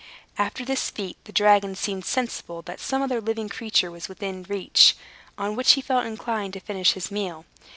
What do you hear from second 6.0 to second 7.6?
inclined to finish his meal.